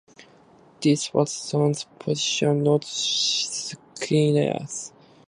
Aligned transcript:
This 0.81 1.05
is 1.09 1.13
Watson's 1.13 1.83
position, 1.99 2.63
not 2.63 2.83
Skinner's. 2.85 4.91